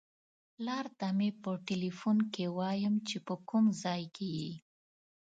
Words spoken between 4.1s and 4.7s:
کې یې.